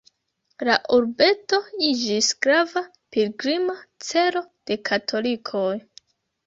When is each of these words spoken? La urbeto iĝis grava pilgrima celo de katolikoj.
La 0.69 0.77
urbeto 0.95 1.59
iĝis 1.89 2.31
grava 2.47 2.85
pilgrima 3.17 3.79
celo 4.09 4.47
de 4.51 4.81
katolikoj. 4.93 5.71